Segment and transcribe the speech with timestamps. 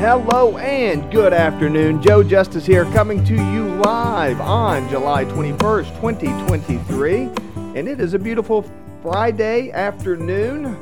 [0.00, 2.00] Hello and good afternoon.
[2.00, 7.28] Joe Justice here, coming to you live on July 21st, 2023.
[7.78, 8.64] And it is a beautiful
[9.02, 10.74] Friday afternoon.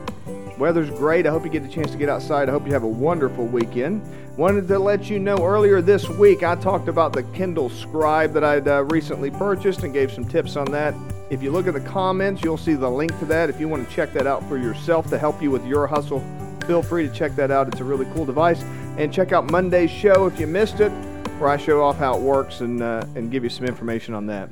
[0.57, 1.26] Weather's great.
[1.26, 2.48] I hope you get the chance to get outside.
[2.48, 4.02] I hope you have a wonderful weekend.
[4.36, 8.44] Wanted to let you know earlier this week I talked about the Kindle Scribe that
[8.44, 10.94] I'd uh, recently purchased and gave some tips on that.
[11.29, 13.50] If you look at the comments, you'll see the link to that.
[13.50, 16.25] If you want to check that out for yourself to help you with your hustle,
[16.68, 17.66] feel free to check that out.
[17.66, 18.62] It's a really cool device.
[18.98, 20.90] And check out Monday's show if you missed it,
[21.39, 24.26] where I show off how it works and, uh, and give you some information on
[24.26, 24.50] that.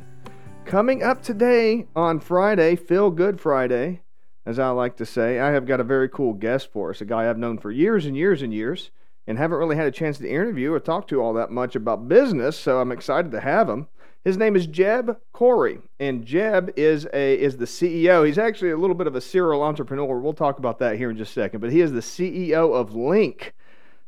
[0.64, 4.02] Coming up today on Friday, Feel Good Friday,
[4.46, 7.04] as I like to say, I have got a very cool guest for us, a
[7.04, 8.92] guy I've known for years and years and years
[9.26, 12.08] and haven't really had a chance to interview or talk to all that much about
[12.08, 13.88] business, so I'm excited to have him.
[14.24, 18.24] His name is Jeb Corey, and Jeb is a is the CEO.
[18.24, 20.18] He's actually a little bit of a serial entrepreneur.
[20.20, 22.94] We'll talk about that here in just a second, but he is the CEO of
[22.94, 23.54] Link.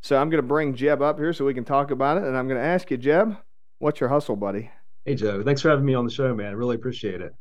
[0.00, 2.36] So I'm going to bring Jeb up here so we can talk about it, and
[2.36, 3.36] I'm going to ask you, Jeb,
[3.78, 4.70] what's your hustle, buddy?
[5.04, 6.48] Hey Joe, thanks for having me on the show, man.
[6.48, 7.32] I really appreciate it.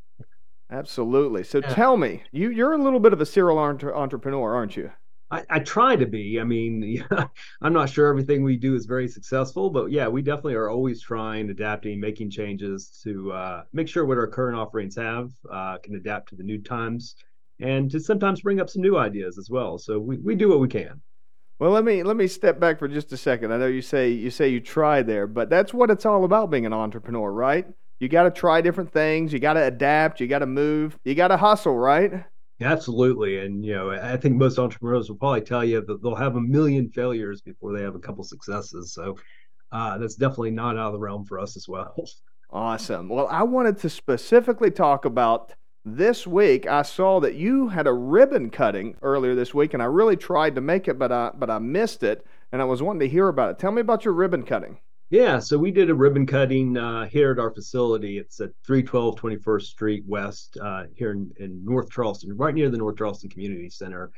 [0.72, 1.44] Absolutely.
[1.44, 1.74] So yeah.
[1.74, 4.92] tell me, you you're a little bit of a serial entre- entrepreneur, aren't you?
[5.30, 6.40] I, I, try to be.
[6.40, 7.28] I mean, yeah,
[7.62, 11.02] I'm not sure everything we do is very successful, but yeah, we definitely are always
[11.02, 15.96] trying, adapting, making changes to uh, make sure what our current offerings have uh, can
[15.96, 17.16] adapt to the new times,
[17.60, 19.78] and to sometimes bring up some new ideas as well.
[19.78, 21.02] So we, we do what we can.
[21.60, 23.52] Well, let me let me step back for just a second.
[23.52, 26.52] I know you say you say you try there, but that's what it's all about
[26.52, 27.66] being an entrepreneur, right?
[28.00, 29.34] You got to try different things.
[29.34, 30.20] You got to adapt.
[30.20, 31.00] You got to move.
[31.04, 32.24] You got to hustle, right?
[32.62, 33.40] Absolutely.
[33.40, 36.42] And, you know, I think most entrepreneurs will probably tell you that they'll have a
[36.42, 38.94] million failures before they have a couple successes.
[38.94, 39.18] So
[39.72, 41.96] uh, that's definitely not out of the realm for us as well.
[42.50, 43.10] Awesome.
[43.10, 45.54] Well, I wanted to specifically talk about
[45.86, 46.68] this week.
[46.68, 50.56] I saw that you had a ribbon cutting earlier this week, and I really tried
[50.56, 52.26] to make it, but I, but I missed it.
[52.52, 53.60] And I was wanting to hear about it.
[53.60, 54.80] Tell me about your ribbon cutting.
[55.10, 58.18] Yeah, so we did a ribbon cutting uh, here at our facility.
[58.18, 62.78] It's at 312 21st Street West uh, here in, in, North Charleston, right near the
[62.78, 64.12] North Charleston Community Center.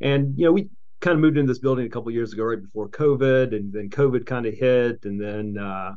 [0.00, 0.68] And, you know, we
[1.00, 3.88] kind of moved into this building a couple years ago, right before COVID, and then
[3.88, 5.04] COVID kind of hit.
[5.04, 5.94] And then uh,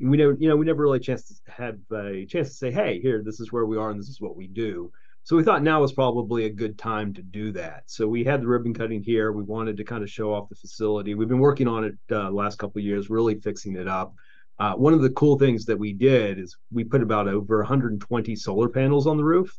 [0.00, 3.00] we never, you know, we never really chance to have a chance to say, hey,
[3.00, 4.90] here, this is where we are and this is what we do.
[5.22, 7.82] So we thought now was probably a good time to do that.
[7.86, 9.30] So we had the ribbon cutting here.
[9.30, 11.14] We wanted to kind of show off the facility.
[11.14, 14.14] We've been working on it uh, last couple years, really fixing it up.
[14.58, 18.34] Uh, one of the cool things that we did is we put about over 120
[18.36, 19.56] solar panels on the roof,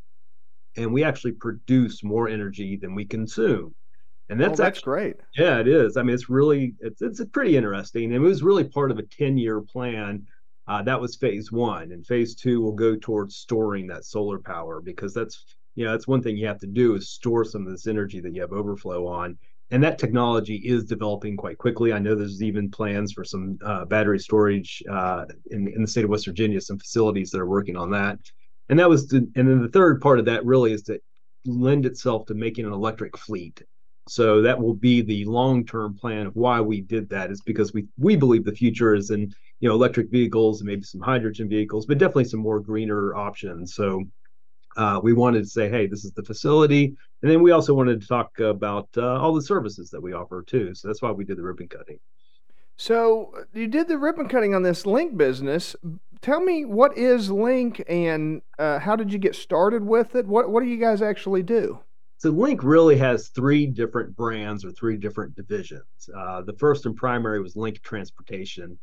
[0.76, 3.74] and we actually produce more energy than we consume.
[4.30, 5.16] And that's, oh, that's actually, great.
[5.36, 5.98] Yeah, it is.
[5.98, 8.06] I mean, it's really it's it's pretty interesting.
[8.06, 10.26] And it was really part of a 10 year plan
[10.70, 14.82] uh, that was phase one, and phase two will go towards storing that solar power
[14.82, 17.72] because that's you know, that's one thing you have to do is store some of
[17.72, 19.38] this energy that you have overflow on.
[19.72, 21.94] And that technology is developing quite quickly.
[21.94, 26.04] I know there's even plans for some uh, battery storage uh, in, in the state
[26.04, 28.20] of West Virginia, some facilities that are working on that.
[28.68, 31.00] And that was, and then the third part of that really is to
[31.46, 33.62] lend itself to making an electric fleet.
[34.10, 37.86] So that will be the long-term plan of why we did that is because we
[37.98, 41.86] we believe the future is in you know electric vehicles and maybe some hydrogen vehicles,
[41.86, 43.76] but definitely some more greener options.
[43.76, 44.04] So
[44.78, 46.96] uh, we wanted to say, hey, this is the facility.
[47.22, 50.42] And then we also wanted to talk about uh, all the services that we offer
[50.42, 50.74] too.
[50.74, 52.00] So that's why we did the ribbon cutting.
[52.78, 55.76] So you did the ribbon cutting on this Link business.
[56.22, 60.26] Tell me what is Link and uh, how did you get started with it?
[60.26, 61.80] What what do you guys actually do?
[62.20, 66.10] So Link really has three different brands or three different divisions.
[66.14, 68.78] Uh, the first and primary was Link Transportation,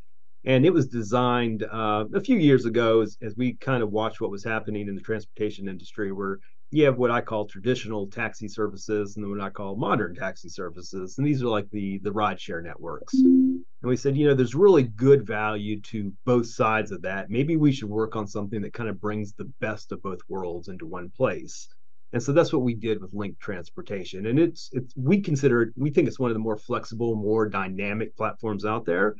[0.46, 4.22] and it was designed uh, a few years ago as, as we kind of watched
[4.22, 6.38] what was happening in the transportation industry where
[6.70, 10.48] you have what I call traditional taxi services and then what I call modern taxi
[10.48, 11.18] services.
[11.18, 13.12] And these are like the the rideshare networks.
[13.12, 17.28] And we said, you know, there's really good value to both sides of that.
[17.28, 20.68] Maybe we should work on something that kind of brings the best of both worlds
[20.68, 21.68] into one place.
[22.12, 24.26] And so that's what we did with Link Transportation.
[24.26, 27.48] And it's it's we consider it, we think it's one of the more flexible, more
[27.48, 29.16] dynamic platforms out there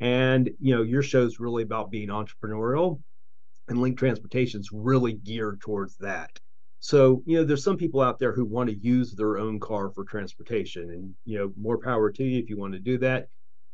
[0.00, 3.00] and you know, your show's really about being entrepreneurial,
[3.68, 6.30] and Link is really geared towards that.
[6.80, 9.90] So, you know, there's some people out there who want to use their own car
[9.90, 13.28] for transportation, and you know, more power to you if you want to do that.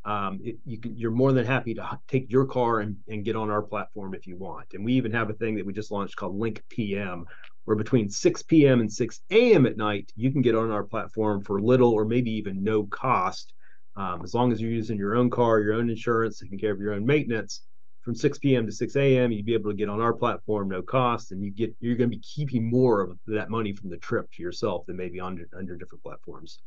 [0.07, 3.37] Um, it, you can, you're more than happy to take your car and, and get
[3.37, 4.67] on our platform if you want.
[4.75, 7.25] And we even have a thing that we just launched called Link PM,
[7.65, 8.81] where between 6 p.m.
[8.81, 9.67] and 6 a.m.
[9.67, 13.55] at night, you can get on our platform for little or maybe even no cost
[13.97, 16.81] um, as long as you're using your own car, your own insurance, taking care of
[16.81, 17.63] your own maintenance,
[18.01, 18.67] from 6 p.m.
[18.67, 21.51] to 6 a.m., you'd be able to get on our platform, no cost, and you
[21.51, 24.85] get you're going to be keeping more of that money from the trip to yourself
[24.87, 26.59] than maybe under under different platforms.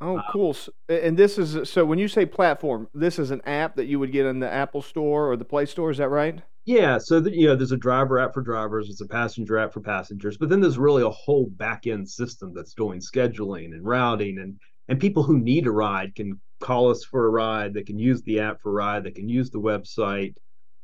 [0.00, 0.54] Oh, uh, cool.
[0.88, 4.12] And this is so when you say platform, this is an app that you would
[4.12, 5.90] get in the Apple Store or the Play Store.
[5.90, 6.40] Is that right?
[6.66, 6.98] Yeah.
[6.98, 8.90] So that you know, there's a driver app for drivers.
[8.90, 10.36] It's a passenger app for passengers.
[10.36, 14.58] But then there's really a whole back end system that's doing scheduling and routing and
[14.88, 17.72] and people who need a ride can call us for a ride.
[17.72, 19.04] They can use the app for a ride.
[19.04, 20.34] They can use the website.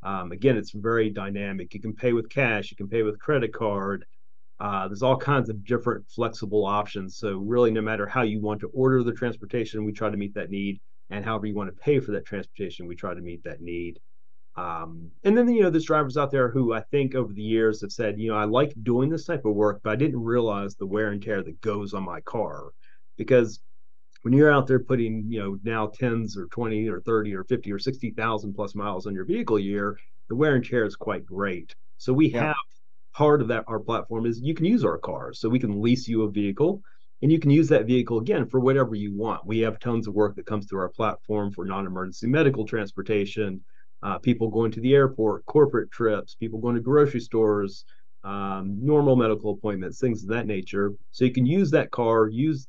[0.02, 1.74] Um, again, it's very dynamic.
[1.74, 2.70] You can pay with cash.
[2.70, 4.04] You can pay with credit card.
[4.60, 7.16] Uh, there's all kinds of different flexible options.
[7.16, 10.34] So really, no matter how you want to order the transportation, we try to meet
[10.34, 10.80] that need,
[11.10, 13.98] and however you want to pay for that transportation, we try to meet that need.
[14.56, 17.80] Um, and then you know, there's drivers out there who I think over the years
[17.80, 20.74] have said, you know, I like doing this type of work, but I didn't realize
[20.74, 22.70] the wear and tear that goes on my car
[23.16, 23.60] because
[24.22, 27.72] when you're out there putting, you know, now tens or 20 or 30 or 50
[27.72, 31.74] or 60,000 plus miles on your vehicle year, the wear and tear is quite great.
[31.98, 32.46] So we yeah.
[32.46, 32.56] have
[33.14, 35.40] part of that our platform is you can use our cars.
[35.40, 36.82] So we can lease you a vehicle
[37.22, 39.46] and you can use that vehicle again for whatever you want.
[39.46, 43.62] We have tons of work that comes through our platform for non-emergency medical transportation,
[44.02, 47.84] uh, people going to the airport, corporate trips, people going to grocery stores,
[48.24, 50.92] um, normal medical appointments, things of that nature.
[51.10, 52.66] So you can use that car, use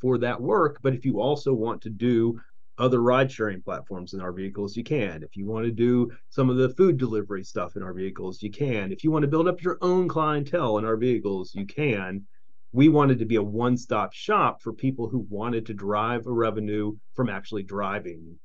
[0.00, 0.78] for that work.
[0.82, 2.40] But if you also want to do
[2.78, 5.22] other ride sharing platforms in our vehicles, you can.
[5.22, 8.50] If you want to do some of the food delivery stuff in our vehicles, you
[8.50, 8.92] can.
[8.92, 12.26] If you want to build up your own clientele in our vehicles, you can.
[12.72, 16.32] We wanted to be a one stop shop for people who wanted to drive a
[16.32, 18.38] revenue from actually driving.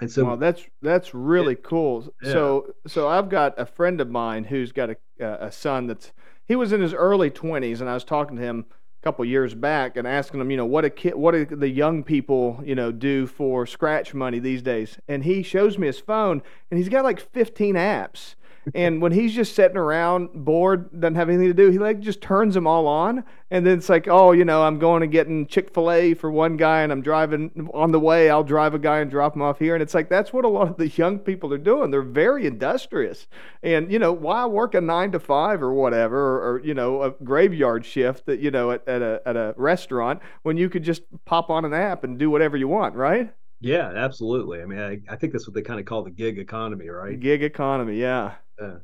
[0.00, 2.12] And so, that's that's really it, cool.
[2.22, 2.32] Yeah.
[2.32, 6.12] So, so I've got a friend of mine who's got a a son that's
[6.46, 9.54] he was in his early 20s, and I was talking to him a couple years
[9.54, 12.74] back and asking him, you know, what a kid, what do the young people, you
[12.74, 14.98] know, do for scratch money these days?
[15.06, 18.34] And he shows me his phone, and he's got like 15 apps
[18.74, 22.20] and when he's just sitting around bored, doesn't have anything to do, he like just
[22.20, 23.24] turns them all on.
[23.50, 26.30] And then it's like, oh, you know, I'm going to getting Chick fil A for
[26.30, 29.42] one guy and I'm driving on the way, I'll drive a guy and drop him
[29.42, 29.74] off here.
[29.74, 31.90] And it's like, that's what a lot of the young people are doing.
[31.90, 33.26] They're very industrious.
[33.62, 37.02] And, you know, why work a nine to five or whatever, or, or you know,
[37.02, 40.84] a graveyard shift that, you know, at, at, a, at a restaurant when you could
[40.84, 43.32] just pop on an app and do whatever you want, right?
[43.60, 44.62] Yeah, absolutely.
[44.62, 47.18] I mean, I, I think that's what they kind of call the gig economy, right?
[47.18, 48.36] Gig economy, yeah.
[48.60, 48.76] Yeah.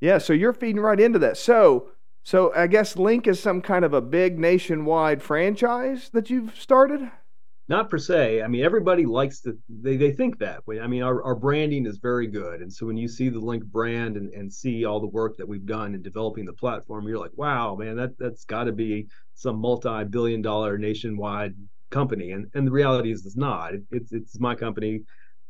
[0.00, 1.36] Yeah, so you're feeding right into that.
[1.36, 1.90] So,
[2.24, 7.10] so I guess Link is some kind of a big nationwide franchise that you've started?
[7.68, 8.42] Not per se.
[8.42, 10.62] I mean, everybody likes to, they, they think that.
[10.82, 12.60] I mean, our, our branding is very good.
[12.60, 15.46] And so when you see the Link brand and, and see all the work that
[15.46, 19.06] we've done in developing the platform, you're like, wow, man, that, that's got to be
[19.34, 21.54] some multi billion dollar nationwide
[21.90, 22.32] company.
[22.32, 23.74] And, and the reality is, it's not.
[23.74, 25.02] It, it's, it's my company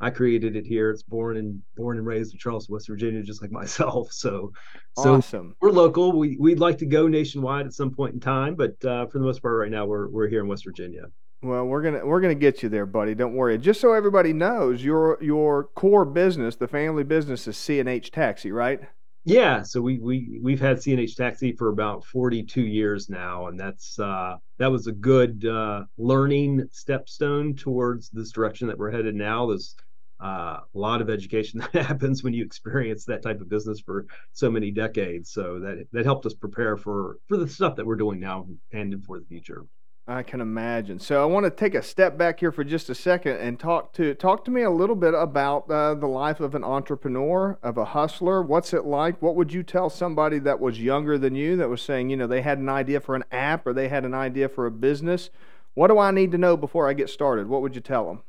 [0.02, 0.90] I created it here.
[0.90, 4.12] It's born and born and raised in Charleston, West Virginia, just like myself.
[4.12, 4.52] So,
[4.98, 5.54] so awesome.
[5.60, 6.18] We're local.
[6.18, 9.24] We we'd like to go nationwide at some point in time, but uh, for the
[9.24, 11.04] most part, right now we're we're here in West Virginia.
[11.40, 13.14] Well, we're gonna we're gonna get you there, buddy.
[13.14, 13.58] Don't worry.
[13.58, 18.80] Just so everybody knows, your your core business, the family business, is C&H Taxi, right?
[19.24, 23.98] Yeah, so we we we've had C&H Taxi for about 42 years now, and that's
[24.00, 29.46] uh, that was a good uh, learning stepstone towards this direction that we're headed now.
[29.46, 29.76] There's
[30.22, 34.06] uh, a lot of education that happens when you experience that type of business for
[34.32, 35.32] so many decades.
[35.32, 39.04] So that that helped us prepare for for the stuff that we're doing now and
[39.04, 39.64] for the future.
[40.06, 40.98] I can imagine.
[40.98, 43.92] So I want to take a step back here for just a second and talk
[43.94, 47.78] to talk to me a little bit about uh, the life of an entrepreneur, of
[47.78, 48.42] a hustler.
[48.42, 49.22] What's it like?
[49.22, 52.26] What would you tell somebody that was younger than you that was saying, you know,
[52.26, 55.30] they had an idea for an app or they had an idea for a business?
[55.74, 57.46] What do I need to know before I get started?
[57.46, 58.22] What would you tell them?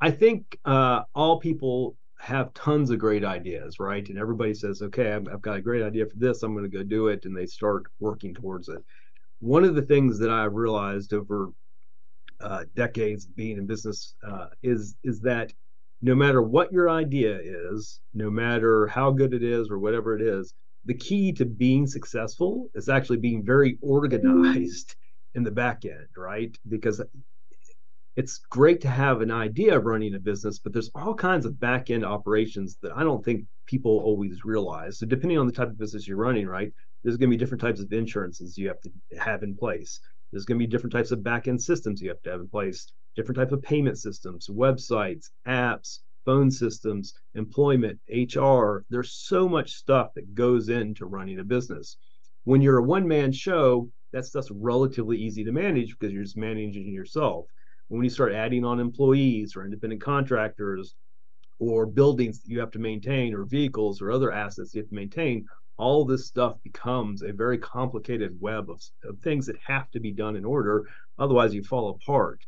[0.00, 4.08] I think uh, all people have tons of great ideas, right?
[4.08, 6.42] And everybody says, okay, I've, I've got a great idea for this.
[6.42, 7.24] I'm going to go do it.
[7.24, 8.78] And they start working towards it.
[9.40, 11.50] One of the things that I've realized over
[12.40, 15.52] uh, decades being in business uh, is is that
[16.02, 20.22] no matter what your idea is, no matter how good it is or whatever it
[20.22, 24.94] is, the key to being successful is actually being very organized
[25.34, 26.56] in the back end, right?
[26.68, 27.02] Because
[28.18, 31.60] it's great to have an idea of running a business, but there's all kinds of
[31.60, 34.98] back end operations that I don't think people always realize.
[34.98, 36.72] So depending on the type of business you're running, right,
[37.04, 40.00] there's going to be different types of insurances you have to have in place.
[40.32, 42.48] There's going to be different types of back end systems you have to have in
[42.48, 48.84] place, different types of payment systems, websites, apps, phone systems, employment, HR.
[48.90, 51.96] There's so much stuff that goes into running a business.
[52.42, 56.36] When you're a one man show, that stuff's relatively easy to manage because you're just
[56.36, 57.46] managing yourself
[57.88, 60.94] when you start adding on employees or independent contractors
[61.58, 64.94] or buildings that you have to maintain or vehicles or other assets you have to
[64.94, 65.44] maintain
[65.78, 70.12] all this stuff becomes a very complicated web of, of things that have to be
[70.12, 70.84] done in order
[71.18, 72.40] otherwise you fall apart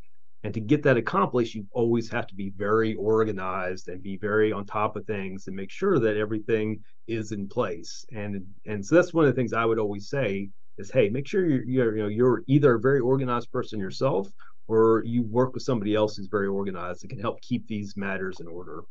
[0.43, 4.53] And to get that accomplished, you always have to be very organized and be very
[4.53, 8.07] on top of things and make sure that everything is in place.
[8.13, 11.27] And and so that's one of the things I would always say is, hey, make
[11.29, 14.31] sure you're, you're you know you're either a very organized person yourself
[14.71, 18.39] or you work with somebody else who's very organized that can help keep these matters
[18.41, 18.83] in order.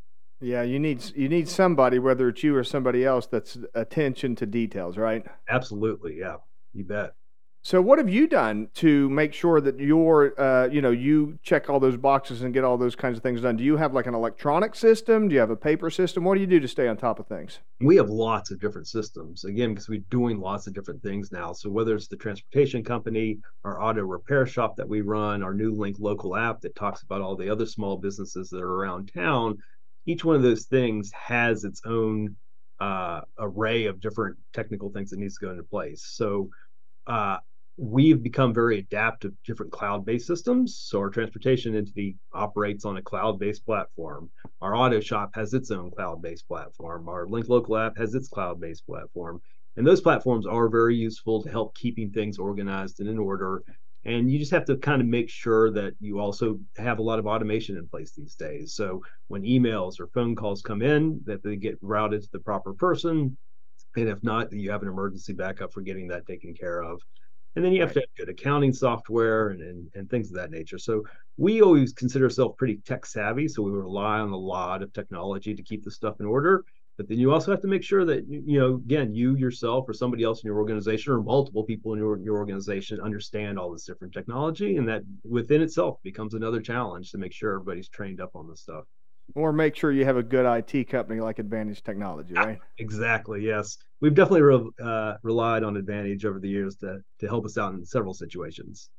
[0.41, 4.45] Yeah, you need you need somebody, whether it's you or somebody else, that's attention to
[4.45, 5.25] details, right?
[5.50, 6.36] Absolutely, yeah,
[6.74, 7.13] you bet.
[7.62, 11.70] So, what have you done to make sure that you're, uh, you know, you check
[11.70, 13.58] all those boxes and get all those kinds of things done?
[13.58, 15.28] Do you have like an electronic system?
[15.28, 16.24] Do you have a paper system?
[16.24, 17.60] What do you do to stay on top of things?
[17.82, 19.44] We have lots of different systems.
[19.44, 21.51] Again, because we're doing lots of different things now.
[21.51, 25.74] So, whether it's the transportation company, our auto repair shop that we run, our new
[25.74, 29.58] Link local app that talks about all the other small businesses that are around town,
[30.06, 32.38] each one of those things has its own
[32.80, 36.06] uh, array of different technical things that needs to go into place.
[36.08, 36.50] So,
[37.06, 37.38] uh,
[37.79, 40.77] we've become very adaptive to different cloud-based systems.
[40.77, 44.29] So our transportation entity operates on a cloud-based platform.
[44.62, 47.07] Our auto shop has its own cloud-based platform.
[47.07, 49.41] Our Link Local app has its cloud-based platform.
[49.77, 53.63] And those platforms are very useful to help keeping things organized and in order.
[54.03, 57.19] And you just have to kind of make sure that you also have a lot
[57.19, 58.74] of automation in place these days.
[58.74, 62.74] So when emails or phone calls come in, that they get routed to the proper
[62.74, 63.38] person.
[63.95, 67.01] And if not, you have an emergency backup for getting that taken care of
[67.56, 67.96] and then you have right.
[67.96, 70.77] to have good accounting software and, and, and things of that nature.
[70.77, 71.03] So
[71.38, 75.53] we always consider ourselves pretty tech savvy, so we rely on a lot of technology
[75.56, 76.63] to keep the stuff in order.
[76.98, 79.94] But then you also have to make sure that you know, again, you yourself or
[79.94, 83.86] somebody else in your organization or multiple people in your, your organization understand all this
[83.86, 88.32] different technology, and that within itself becomes another challenge to make sure everybody's trained up
[88.36, 88.84] on this stuff.
[89.36, 92.57] Or make sure you have a good IT company like Advantage Technology, right?
[92.79, 93.45] Exactly.
[93.45, 97.57] Yes, we've definitely re- uh, relied on Advantage over the years to to help us
[97.57, 98.89] out in several situations.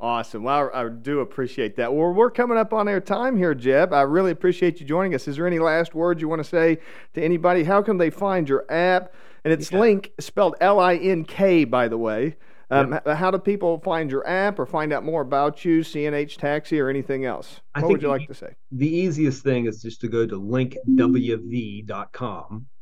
[0.00, 0.44] Awesome.
[0.44, 1.92] Well, I, I do appreciate that.
[1.92, 3.92] Well, we're coming up on our time here, Jeb.
[3.92, 5.26] I really appreciate you joining us.
[5.26, 6.78] Is there any last words you want to say
[7.14, 7.64] to anybody?
[7.64, 9.12] How can they find your app?
[9.44, 9.80] And it's yeah.
[9.80, 12.36] Link, spelled L I N K, by the way.
[12.70, 13.06] Um, yep.
[13.06, 16.90] How do people find your app or find out more about you, C&H Taxi, or
[16.90, 17.60] anything else?
[17.74, 18.54] I what would you like to say?
[18.72, 21.06] The easiest thing is just to go to linkwv.com,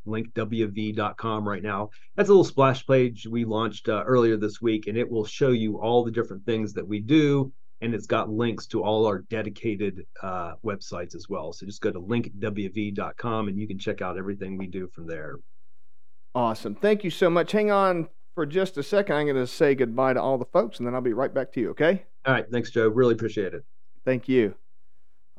[0.05, 1.89] linkwv.com right now.
[2.15, 5.51] That's a little splash page we launched uh, earlier this week, and it will show
[5.51, 7.53] you all the different things that we do.
[7.79, 11.53] And it's got links to all our dedicated uh, websites as well.
[11.53, 15.35] So just go to linkwv.com and you can check out everything we do from there.
[16.33, 16.73] Awesome.
[16.73, 17.51] Thank you so much.
[17.51, 19.15] Hang on for just a second.
[19.15, 21.51] I'm going to say goodbye to all the folks, and then I'll be right back
[21.53, 22.03] to you, okay?
[22.23, 22.45] All right.
[22.51, 22.87] Thanks, Joe.
[22.87, 23.65] Really appreciate it.
[24.05, 24.53] Thank you.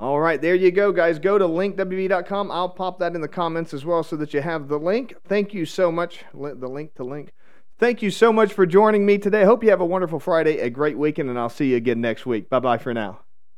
[0.00, 1.21] All right, there you go, guys.
[1.21, 2.50] Go to linkwv.com.
[2.50, 5.14] I'll pop that in the comments as well so that you have the link.
[5.28, 6.25] Thank you so much.
[6.33, 7.33] The link to link.
[7.78, 9.45] Thank you so much for joining me today.
[9.45, 12.26] Hope you have a wonderful Friday, a great weekend, and I'll see you again next
[12.26, 12.50] week.
[12.50, 13.21] Bye bye for now.